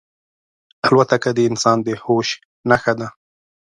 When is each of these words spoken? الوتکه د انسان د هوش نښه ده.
الوتکه 0.85 1.29
د 1.37 1.39
انسان 1.49 1.77
د 1.83 1.87
هوش 2.03 2.27
نښه 2.69 2.93
ده. 2.99 3.07